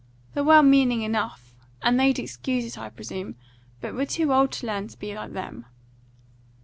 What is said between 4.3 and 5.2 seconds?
old to learn to be